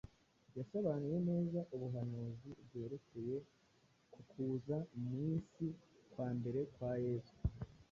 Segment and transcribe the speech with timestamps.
[0.57, 3.35] yasobanuye neza ubuhanuzi bwerekeye
[4.11, 5.67] ku kuza mu isi
[6.11, 7.35] kwa mbere kwa Yesu.